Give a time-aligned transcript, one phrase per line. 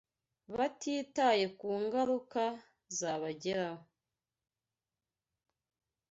[0.55, 2.43] batitaye ku ngaruka
[2.97, 3.85] zabageraho